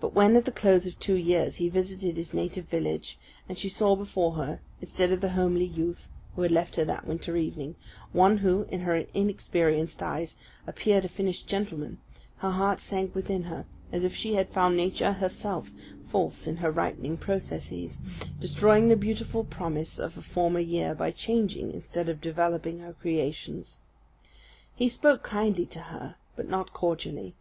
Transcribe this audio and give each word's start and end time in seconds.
But 0.00 0.12
when, 0.12 0.34
at 0.34 0.44
the 0.44 0.50
close 0.50 0.88
of 0.88 0.98
two 0.98 1.14
years, 1.14 1.54
he 1.54 1.68
visited 1.68 2.16
his 2.16 2.34
native 2.34 2.64
village, 2.64 3.16
and 3.48 3.56
she 3.56 3.68
saw 3.68 3.94
before 3.94 4.32
her, 4.32 4.58
instead 4.80 5.12
of 5.12 5.20
the 5.20 5.28
homely 5.38 5.64
youth 5.66 6.08
who 6.34 6.42
had 6.42 6.50
left 6.50 6.74
her 6.74 6.84
that 6.86 7.06
winter 7.06 7.36
evening, 7.36 7.76
one 8.10 8.38
who, 8.38 8.64
to 8.64 8.78
her 8.78 9.04
inexperienced 9.14 10.02
eyes, 10.02 10.34
appeared 10.66 11.04
a 11.04 11.08
finished 11.08 11.46
gentleman, 11.46 12.00
her 12.38 12.50
heart 12.50 12.80
sank 12.80 13.14
within 13.14 13.44
her, 13.44 13.66
as 13.92 14.02
if 14.02 14.16
she 14.16 14.34
had 14.34 14.48
found 14.48 14.76
Nature 14.76 15.12
herself 15.12 15.70
false 16.04 16.48
in 16.48 16.56
her 16.56 16.72
ripening 16.72 17.16
processes, 17.16 18.00
destroying 18.40 18.88
the 18.88 18.96
beautiful 18.96 19.44
promise 19.44 20.00
of 20.00 20.18
a 20.18 20.22
former 20.22 20.58
year 20.58 20.92
by 20.92 21.12
changing 21.12 21.70
instead 21.70 22.08
of 22.08 22.20
developing 22.20 22.80
her 22.80 22.94
creations. 22.94 23.78
He 24.74 24.88
spoke 24.88 25.22
kindly 25.22 25.66
to 25.66 25.82
her, 25.82 26.16
but 26.34 26.48
not 26.48 26.72
cordially. 26.72 27.36